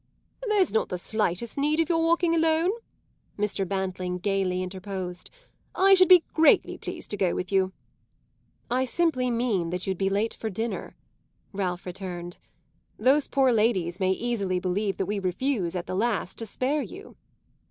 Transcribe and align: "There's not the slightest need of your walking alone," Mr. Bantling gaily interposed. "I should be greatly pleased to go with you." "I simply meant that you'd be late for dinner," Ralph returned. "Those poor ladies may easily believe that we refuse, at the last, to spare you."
"There's 0.47 0.71
not 0.71 0.89
the 0.89 0.97
slightest 0.97 1.59
need 1.59 1.79
of 1.79 1.87
your 1.87 2.01
walking 2.01 2.33
alone," 2.33 2.71
Mr. 3.37 3.67
Bantling 3.67 4.17
gaily 4.17 4.63
interposed. 4.63 5.29
"I 5.75 5.93
should 5.93 6.09
be 6.09 6.23
greatly 6.33 6.75
pleased 6.75 7.11
to 7.11 7.17
go 7.17 7.35
with 7.35 7.51
you." 7.51 7.71
"I 8.71 8.83
simply 8.85 9.29
meant 9.29 9.69
that 9.69 9.85
you'd 9.85 9.99
be 9.99 10.09
late 10.09 10.33
for 10.33 10.49
dinner," 10.49 10.95
Ralph 11.53 11.85
returned. 11.85 12.39
"Those 12.97 13.27
poor 13.27 13.51
ladies 13.51 13.99
may 13.99 14.09
easily 14.09 14.59
believe 14.59 14.97
that 14.97 15.05
we 15.05 15.19
refuse, 15.19 15.75
at 15.75 15.85
the 15.85 15.93
last, 15.93 16.39
to 16.39 16.47
spare 16.47 16.81
you." 16.81 17.15